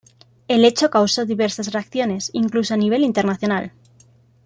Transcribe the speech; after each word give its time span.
El 0.47 0.65
hecho 0.65 0.89
causó 0.89 1.25
diversas 1.25 1.71
reacciones, 1.73 2.31
incluso 2.33 2.73
a 2.73 2.77
nivel 2.77 3.03
internacional. 3.03 3.71